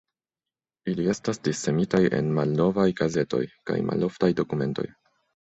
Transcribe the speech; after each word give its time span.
Ili 0.93 1.03
estas 1.13 1.39
dissemitaj 1.47 1.99
en 2.21 2.33
malnovaj 2.39 2.87
gazetoj 3.03 3.43
kaj 3.71 3.79
maloftaj 3.93 4.33
dokumentoj. 4.43 4.89